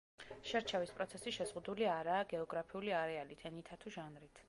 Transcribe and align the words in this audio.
შერჩევის 0.51 0.93
პროცესი 0.99 1.35
შეზღუდული 1.37 1.89
არაა 1.99 2.25
გეოგრაფიული 2.35 2.99
არეალით, 3.05 3.49
ენითა 3.53 3.83
თუ 3.85 3.99
ჟანრით. 3.99 4.39